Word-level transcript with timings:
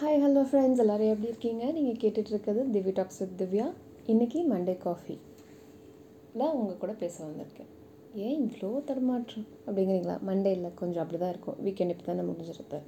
Hi 0.00 0.20
hello 0.22 0.42
friends 0.50 0.80
எல்லோரும் 0.82 1.10
எப்படி 1.12 1.28
இருக்கீங்க? 1.30 1.64
நீங்கள் 1.76 1.98
கேட்டுட்டு 2.02 2.30
இருக்கிறது 2.32 2.60
திவ்யா 2.74 2.92
டாக்ஸ் 2.98 3.18
வித் 3.18 3.34
திவ்யா. 3.40 3.66
இன்றைக்கி 4.12 4.38
மண்டே 4.52 4.74
காஃபியில் 4.84 6.44
உங்கள் 6.58 6.78
கூட 6.82 6.92
பேச 6.92 7.16
வந்திருக்கேன். 7.24 7.68
ஏன் 8.26 8.38
இவ்வளோ 8.44 8.70
தடுமாற்றம்? 8.90 9.46
அப்படிங்கிறீங்களா? 9.66 10.16
மண்டே 10.28 10.50
இல்லை 10.56 10.70
கொஞ்சம் 10.74 11.02
அப்படி 11.02 11.18
தான் 11.22 11.32
இருக்கும். 11.34 11.58
வீக்கெண்ட் 11.66 11.94
இப்போ 11.94 12.06
தானே 12.06 12.24
முடிஞ்சிருது. 12.28 12.80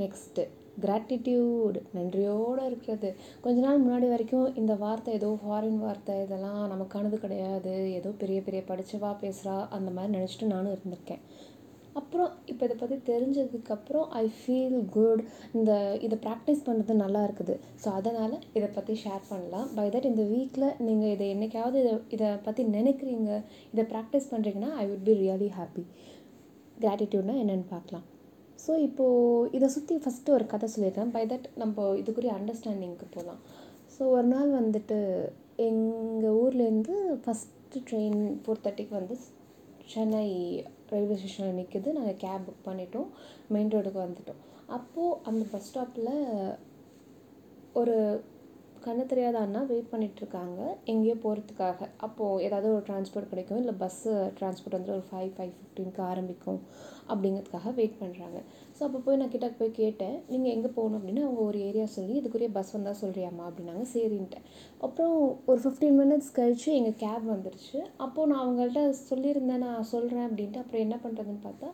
நெக்ஸ்ட்டு 0.00 0.44
கிராட்டிடியூடு 0.84 1.82
நன்றியோடு 1.98 2.66
இருக்கிறது. 2.66 3.16
கொஞ்ச 3.46 3.56
நாள் 3.66 3.82
முன்னாடி 3.86 4.08
வரைக்கும் 4.14 4.54
இந்த 4.54 4.74
வார்த்தை 4.74 5.14
ஏதோ 5.14 5.30
ஃபாரின் 5.44 5.80
வார்த்தை 5.86 6.16
இதெல்லாம் 6.26 6.60
நமக்கானது 6.74 7.18
கிடையாது. 7.24 7.92
ஏதோ 8.00 8.12
பெரிய 8.24 8.40
பெரிய 8.48 8.62
படித்தவா 8.72 9.12
பேசுகிறா 9.24 9.68
அந்த 9.78 9.90
மாதிரி 9.90 10.12
நினச்சிட்டு 10.18 10.52
நானும் 10.54 10.76
இருந்திருக்கேன். 10.76 11.24
அப்புறம் 11.98 12.30
இப்போ 12.50 12.62
இதை 12.66 12.76
பற்றி 12.80 12.96
தெரிஞ்சதுக்கப்புறம் 13.08 14.06
ஐ 14.20 14.24
ஃபீல் 14.38 14.76
குட் 14.96 15.22
இந்த 15.58 15.72
இதை 16.06 16.16
ப்ராக்டிஸ் 16.26 16.62
பண்ணுறது 16.66 16.94
நல்லா 17.02 17.20
இருக்குது. 17.28 17.54
ஸோ 17.82 17.88
அதனால் 17.98 18.36
இதை 18.58 18.68
பற்றி 18.76 18.94
ஷேர் 19.02 19.24
பண்ணலாம். 19.30 19.66
பை 19.78 19.86
தட் 19.94 20.08
இந்த 20.12 20.24
வீக்கில் 20.32 20.68
நீங்கள் 20.86 21.12
இதை 21.14 21.26
என்றைக்காவது 21.34 21.78
இதை 21.82 21.94
இதை 22.16 22.28
பற்றி 22.46 22.64
நினைக்கிறீங்க 22.76 23.30
இதை 23.74 23.84
ப்ராக்டிஸ் 23.92 24.30
பண்ணுறீங்கன்னா 24.32 24.70
I 24.82 24.86
would 24.90 25.06
be 25.08 25.16
really 25.24 25.50
happy 25.58 25.84
கிராட்டிடியூட்னா 26.84 27.36
என்னென்னு 27.42 27.68
பார்க்கலாம். 27.74 28.06
ஸோ 28.64 28.72
இப்போது 28.86 29.50
இதை 29.56 29.68
சுற்றி 29.74 29.94
ஃபஸ்ட்டு 30.04 30.34
ஒரு 30.36 30.46
கதை 30.52 30.66
சொல்லியிருக்கேன் 30.72 31.12
பை 31.16 31.24
தட் 31.32 31.46
நம்ம 31.62 31.86
இதுக்குரிய 32.00 32.32
அண்டர்ஸ்டாண்டிங்க்கு 32.38 33.06
போகலாம் 33.16 33.40
ஸோ 33.94 34.02
ஒரு 34.16 34.28
நாள் 34.34 34.50
வந்துட்டு 34.60 34.98
எங்கள் 35.68 36.36
ஊர்லேருந்து 36.42 36.94
ஃபஸ்ட்டு 37.24 37.82
ட்ரெயின் 37.88 38.20
ஃபோர் 38.42 38.62
தேர்ட்டிக்கு 38.64 38.94
வந்து 38.98 39.16
சென்னை 39.92 40.26
ரயில்வே 40.90 41.16
ஸ்டேஷனில் 41.16 41.64
நிற்கிது 41.64 41.92
நாங்கள் 41.92 42.16
கேப் 42.16 42.46
புக் 42.46 42.68
பண்ணிட்டோம். 42.68 43.06
மெயின் 43.48 43.68
ரோடுக்கு 43.68 44.00
வந்துட்டோம். 44.06 44.40
அப்போது 44.66 45.20
அந்த 45.22 45.46
பஸ் 45.50 45.68
ஸ்டாப்பில் 45.68 46.58
ஒரு 47.72 48.24
கண்ணு 48.84 49.02
தெரியாத 49.10 49.36
அண்ணா 49.44 49.60
வெயிட் 49.70 49.90
பண்ணிகிட்ருக்காங்க 49.92 50.60
எங்கேயோ 50.92 51.16
போகிறதுக்காக 51.24 51.88
அப்போது 52.06 52.42
ஏதாவது 52.46 52.68
ஒரு 52.76 52.84
டிரான்ஸ்போர்ட் 52.88 53.30
கிடைக்கும். 53.32 53.60
இல்லை 53.62 53.74
பஸ்ஸு 53.82 54.12
டிரான்ஸ்போர்ட் 54.38 54.76
வந்து 54.78 54.94
ஒரு 54.96 55.04
ஃபைவ் 55.08 55.30
ஃபைவ் 55.36 55.52
ஃபிஃப்டீனுக்கு 55.56 56.02
ஆரம்பிக்கும். 56.10 56.60
அப்படிங்கிறதுக்காக 57.12 57.72
வெயிட் 57.78 57.96
பண்ணுறாங்க 58.00 58.38
ஸோ 58.76 58.80
அப்போ 58.86 58.98
போய் 59.06 59.18
நான் 59.20 59.32
கிட்ட 59.34 59.46
போய் 59.58 59.70
கேட்டேன். 59.80 60.16
நீங்கள் 60.32 60.52
எங்கே 60.56 60.70
போகணும் 60.76 60.98
அப்படின்னு 60.98 61.24
அவங்க 61.26 61.40
ஒரு 61.50 61.58
ஏரியா 61.68 61.86
சொல்லி 61.96 62.14
இதுக்குரிய 62.20 62.48
பஸ் 62.56 62.74
வந்தால் 62.76 62.98
சொல்கிறியாம்மா 63.00 63.44
அப்படின்னாங்க. 63.48 63.84
சரின்ட்டேன். 63.94 64.46
அப்புறம் 64.86 65.16
ஒரு 65.50 65.60
ஃபிஃப்டீன் 65.64 65.98
மினிட்ஸ் 66.02 66.30
கழித்து 66.38 66.70
எங்கள் 66.80 66.98
கேப் 67.04 67.26
வந்துருச்சு. 67.34 67.78
அப்போது 68.04 68.28
நான் 68.32 68.42
அவங்கள்ட்ட 68.44 68.82
சொல்லியிருந்தேன் 69.10 69.64
நான் 69.66 69.90
சொல்கிறேன் 69.94 70.26
அப்படின்ட்டு. 70.28 70.62
அப்புறம் 70.62 70.84
என்ன 70.86 70.98
பண்ணுறதுன்னு 71.04 71.42
பார்த்தா 71.48 71.70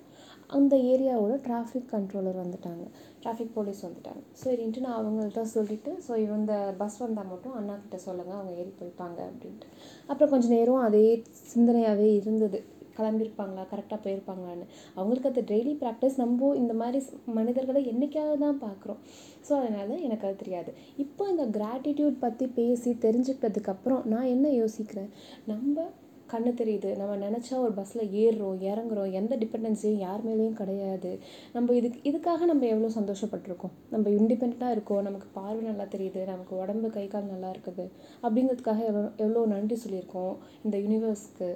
அந்த 0.51 0.75
ஏரியாவோட 0.77 1.35
டிராஃபிக் 1.47 1.89
கண்ட்ரோலர் 1.95 2.39
வந்துட்டாங்க. 2.43 2.85
டிராஃபிக் 3.23 3.55
போலீஸ் 3.55 3.81
வந்துட்டாங்க. 3.87 4.23
சரின்ட்டு 4.43 4.85
நான் 4.85 4.99
அவங்கள்ட்ட 5.01 5.43
சொல்லிவிட்டு 5.55 5.93
ஸோ 6.07 6.13
இந்த 6.37 6.75
பஸ் 6.81 6.99
வந்தால் 6.99 7.31
மட்டும் 7.33 7.57
அண்ணா 7.59 7.75
கிட்டே 7.75 7.99
சொல்லுங்கள் 8.07 8.39
அவங்க 8.39 8.53
ஏறி 8.61 8.73
போய்ப்பாங்க 8.81 9.19
அப்படின்ட்டு. 9.31 9.69
அப்புறம் 10.11 10.33
கொஞ்சம் 10.35 10.55
நேரம் 10.57 10.87
அதே 10.89 11.25
சிந்தனையாகவே 11.53 12.09
இருந்தது. 12.21 12.61
கிளம்பியிருப்பாங்களா 12.99 13.65
கரெக்டாக 13.71 13.99
போயிருப்பாங்களான்னு. 14.05 14.67
அவங்களுக்கு 14.95 15.31
அது 15.31 15.43
டெய்லி 15.51 15.73
ப்ராக்டிஸ் 15.83 16.17
நம்ம 16.23 16.55
இந்த 16.55 16.75
மாதிரி 16.75 17.01
மனிதர்களை 17.39 17.87
என்றைக்காவது 17.93 18.39
தான் 18.45 18.61
பார்க்குறோம். 18.63 19.01
ஸோ 19.47 19.53
அதனால் 19.61 20.03
எனக்கு 20.07 20.27
அது 20.29 20.37
தெரியாது. 20.37 20.73
இப்போ 21.05 21.29
இந்த 21.33 21.47
கிராட்டிடியூட் 21.59 22.17
பற்றி 22.25 22.47
பேசி 22.47 22.93
தெரிஞ்சுக்கிட்டதுக்கப்புறம் 23.07 24.03
நான் 24.15 24.33
என்ன 24.35 24.49
யோசிக்கிறேன்? 24.63 25.11
நம்ம 25.53 25.85
கண்ணு 26.33 26.51
தெரியுது. 26.61 26.91
நம்ம 27.01 27.17
நினச்சா 27.25 27.55
ஒரு 27.65 27.73
பஸ்ஸில் 27.79 28.05
ஏறுறோம் 28.23 28.59
இறங்குறோம் 28.71 29.13
எந்த 29.21 29.35
டிபெண்டன்ஸியும் 29.43 30.01
யார் 30.07 30.25
மேலேயும் 30.29 30.59
கிடையாது. 30.61 31.11
நம்ம 31.57 31.75
இதுக்கு 31.81 32.01
இதுக்காக 32.11 32.47
நம்ம 32.51 32.67
எவ்வளோ 32.73 32.91
சந்தோஷப்பட்டிருக்கோம்? 32.99 33.75
நம்ம 33.95 34.11
இண்டிபெண்ட்டாக 34.19 34.75
இருக்கோம். 34.77 35.05
நமக்கு 35.09 35.29
பார்வை 35.39 35.63
நல்லா 35.71 35.87
தெரியுது. 35.95 36.23
நமக்கு 36.33 36.55
உடம்பு 36.63 36.91
கை 36.97 37.07
கால் 37.15 37.33
நல்லா 37.35 37.51
இருக்குது. 37.55 37.87
அப்படிங்கிறதுக்காக 38.25 38.83
எவ்வளோ 38.91 39.09
எவ்வளோ 39.25 39.47
நன்றி 39.55 39.79
சொல்லியிருக்கோம் 39.85 40.35
இந்த 40.67 40.77
யூனிவர்ஸ்க்கு 40.85 41.51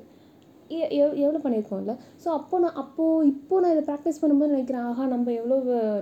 எவ்வளோ 1.22 1.39
பண்ணியிருக்கோம்ல 1.45 1.93
ஸோ 2.25 2.28
அப்போ 2.37 2.56
நான் 2.65 2.77
அப்போது 2.83 3.27
இப்போது 3.31 3.62
நான் 3.62 3.72
இதை 3.75 3.83
ப்ராக்டிஸ் 3.89 4.21
பண்ணும்போது 4.22 4.55
நினைக்கிறேன் 4.55 4.84
ஆஹா 4.91 5.05
நம்ம 5.15 5.33
எவ்வளோ 5.39 5.56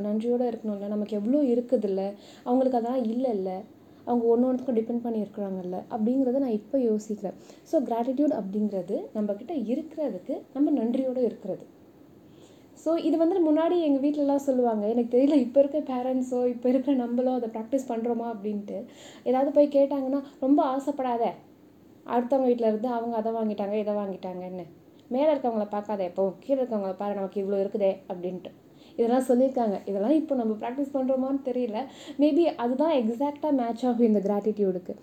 நன்றியோடு 0.06 0.50
இருக்கணும்ல? 0.50 0.88
நமக்கு 0.94 1.14
எவ்வளோ 1.20 1.38
இருக்குதுல்ல? 1.53 2.03
அவங்களுக்கு 2.47 2.78
அதெல்லாம் 2.81 3.06
இல்லைல்ல 3.12 3.53
அவங்க 4.08 4.24
ஒன்று 4.32 4.48
ஒன்றுக்கும் 4.50 4.78
டிபெண்ட் 4.78 5.04
பண்ணி 5.06 5.19
இருக்கிறாங்கல்ல 5.24 5.78
அப்படிங்கிறத 5.94 6.42
நான் 6.44 6.58
இப்போ 6.60 6.78
யோசிக்கிறேன் 6.88 7.36
ஸோ 7.70 7.78
கிராட்டிடியூட் 7.88 8.34
அப்படிங்கிறது 8.41 8.96
நம்மக்கிட்ட 9.16 9.54
இருக்கிறதுக்கு 9.72 10.36
நம்ம 10.54 10.70
நன்றியோடு 10.78 11.22
இருக்கிறது. 11.30 11.64
ஸோ 12.82 12.91
இது 13.06 13.16
வந்து 13.20 13.41
முன்னாடி 13.46 13.76
எங்கள் 13.86 14.02
வீட்டிலலாம் 14.04 14.44
சொல்லுவாங்க 14.46 14.84
எனக்கு 14.92 15.10
தெரியல 15.14 15.36
இப்போ 15.44 15.58
இருக்க 15.62 15.78
பேரண்ட்ஸோ 15.92 16.41
இப்போ 16.52 16.66
இருக்கிற 16.72 16.92
நம்மளோ 17.00 17.32
அதை 17.38 17.48
ப்ராக்டிஸ் 17.56 17.88
பண்ணுறோமா 17.91 18.26
அப்படின்ட்டு. 18.34 18.76
ஏதாவது 19.28 19.50
போய் 19.56 19.74
கேட்டாங்கன்னா 19.78 20.20
ரொம்ப 20.44 20.60
ஆசைப்படாத. 20.75 21.25
அடுத்தவங்க 22.14 22.48
வீட்டில் 22.50 22.70
இருந்து 22.70 22.88
அவங்க 22.98 23.16
அதை 23.20 23.32
வாங்கிட்டாங்க 23.38 23.75
இதை 23.82 23.94
வாங்கிட்டாங்கன்னு. 24.00 24.66
மேலே 25.14 25.28
இருக்கவங்கள 25.32 25.66
பார்க்காத 25.75 26.02
எப்போ 26.10 26.22
கீழே 26.44 26.58
இருக்கவங்கள 26.60 26.94
பாரு 27.02 27.19
நமக்கு 27.20 27.42
இவ்வளோ 27.42 27.60
இருக்குதே. 27.64 27.92
அப்படின்ட்டு. 28.10 28.52
இதெல்லாம் 28.98 29.28
சொல்லியிருக்காங்க. 29.31 29.76
இதெல்லாம் 29.91 30.16
இப்போ 30.22 30.34
நம்ம 30.41 30.56
ப்ராக்டிஸ் 30.62 30.94
பண்ணுறோமான்னு 30.97 31.47
தெரியல. 31.50 31.81
மேபி 32.22 32.44
அதுதான் 32.64 32.97
எக்ஸாக்டாக 33.03 33.59
மேட்ச் 33.60 33.86
ஆகும் 33.91 34.10
இந்த 34.10 34.22
கிராட்டிடியூடுக்கு 34.26 34.94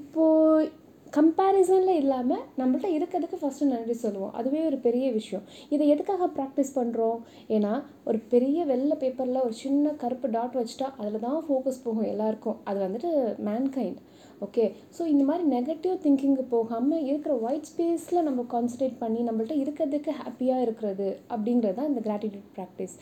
இப்போது 0.00 0.70
கம்பேரிசனில் 1.16 1.98
இல்லாமல் 2.02 2.44
நம்மள்ட்ட 2.60 2.88
இருக்கிறதுக்கு 2.96 3.38
ஃபஸ்ட்டு 3.40 3.66
நன்றி 3.72 3.94
சொல்லுவோம். 4.02 4.30
அதுவே 4.38 4.60
ஒரு 4.68 4.76
பெரிய 4.86 5.06
விஷயம். 5.16 5.42
இதை 5.74 5.84
எதுக்காக 5.94 6.28
ப்ராக்டிஸ் 6.36 6.70
பண்ணுறோம் 6.76 7.18
ஏன்னா 7.56 7.72
ஒரு 8.10 8.18
பெரிய 8.32 8.64
வெள்ளை 8.70 8.96
பேப்பரில் 9.02 9.44
ஒரு 9.46 9.54
சின்ன 9.64 9.92
கருப்பு 10.02 10.28
டாட் 10.36 10.56
வச்சுட்டா 10.60 10.88
அதில் 11.00 11.24
தான் 11.26 11.36
ஃபோக்கஸ் 11.48 11.82
போகும் 11.86 12.08
எல்லாருக்கும். 12.12 12.56
அது 12.70 12.80
வந்துட்டு 12.86 13.10
மேன்கைண்ட் 13.48 14.00
ஓகே 14.46 14.64
ஸோ 14.96 15.02
இந்த 15.12 15.24
மாதிரி 15.28 15.44
நெகட்டிவ் 15.48 15.96
திங்கிங்கு 16.04 16.44
போகாமல் 16.54 17.04
இருக்கிற 17.10 17.34
ஒயிட் 17.46 17.68
ஸ்பேஸில் 17.72 18.26
நம்ம 18.28 18.44
கான்சன்ட்ரேட் 18.54 18.96
பண்ணி 19.02 19.20
நம்மள்ட்ட 19.28 19.56
இருக்கிறதுக்கு 19.64 20.12
ஹாப்பியாக 20.20 20.64
இருக்கிறது 20.66 21.08
அப்படிங்கிறது 21.34 21.78
தான் 21.80 21.90
இந்த 21.92 22.02
கிராட்டிடியூட் 22.08 22.48
ப்ராக்டிஸ் 22.56 22.96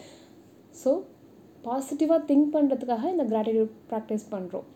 ஸோ 0.83 0.91
பாசிட்டிவாக 1.67 2.21
திங்க் 2.29 2.53
பண்ணுறதுக்காக 2.57 3.07
இந்த 3.15 3.25
கிராட்டிடியூட் 3.33 3.73
ப்ராக்டிஸ் 3.91 4.27
பண்ணுறோம் 4.35 4.69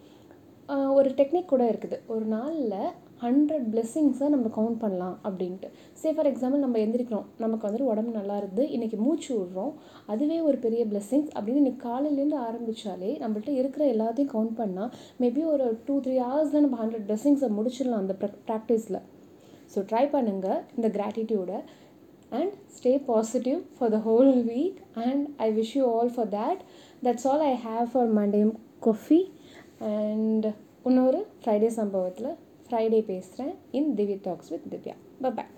ஒரு 0.99 1.09
டெக்னிக் 1.19 1.53
கூட 1.53 1.65
இருக்குது. 1.71 1.97
ஒரு 2.12 2.25
நாளில் 2.34 2.77
ஹண்ட்ரட் 3.25 3.66
பிளெஸ்ஸிங்ஸை 3.72 4.28
நம்ம 4.34 4.47
கவுண்ட் 4.56 4.78
பண்ணலாம் 4.83 5.16
அப்படின்ட்டு. 5.27 5.69
சே 6.00 6.09
ஃபார் 6.15 6.28
எக்ஸாம்பிள் 6.31 6.62
நம்ம 6.65 6.78
எந்திரிக்கிறோம். 6.84 7.27
நமக்கு 7.44 7.66
வந்துட்டு 7.66 7.91
உடம்பு 7.93 8.12
நல்லா 8.19 8.37
இருக்குது. 8.41 8.65
இன்றைக்கி 8.77 8.99
மூச்சு 9.06 9.31
விட்றோம். 9.38 9.72
அதுவே 10.12 10.38
ஒரு 10.49 10.59
பெரிய 10.65 10.83
பிளெஸ்ஸிங்ஸ் 10.93 11.31
அப்படின்னு 11.37 11.62
இன்றைக்கி 11.62 11.83
காலையிலேருந்து 11.88 12.38
ஆரம்பித்தாலே 12.47 13.10
நம்மள்ட்ட 13.22 13.53
இருக்கிற 13.60 13.84
எல்லாத்தையும் 13.94 14.33
கவுண்ட் 14.34 14.56
பண்ணால் 14.60 14.91
மேபி 15.25 15.44
ஒரு 15.54 15.66
டூ 15.88 15.97
த்ரீ 16.06 16.16
ஹவர்ஸில் 16.28 16.65
நம்ம 16.66 16.81
ஹண்ட்ரட் 16.83 17.06
பிளெஸ்ஸிங்ஸை 17.10 17.50
முடிச்சிடலாம் 17.59 18.04
அந்த 18.04 18.16
ப்ராக்டிஸில் 18.50 19.00
ஸோ 19.75 19.81
ட்ரை 19.91 20.04
பண்ணுங்கள் 20.16 20.60
இந்த 20.78 20.88
கிராட்டிடியூடை 20.97 21.60
and 22.34 22.55
stay 22.77 22.93
positive 23.06 23.61
for 23.77 23.91
the 23.91 24.00
whole 24.06 24.31
week 24.45 24.78
and 25.05 25.25
I 25.39 25.49
wish 25.53 25.75
you 25.77 25.84
all 25.93 26.12
for 26.15 26.31
that 26.31 26.62
that's 27.05 27.27
all 27.27 27.45
I 27.45 27.55
have 27.65 27.84
for 27.93 28.11
Monday 28.21 28.53
coffee 28.87 29.21
and 29.93 30.47
இன்னொரு 30.84 31.21
ஃப்ரைடே 31.43 31.71
சம்பவத்தில் 31.78 32.33
ஃப்ரைடே 32.67 33.03
பேசுகிறேன் 33.06 33.55
in 33.72 33.93
Divya 33.97 34.19
talks 34.25 34.50
with 34.50 34.67
Divya 34.75 34.97
bye 35.22 35.31
bye 35.31 35.53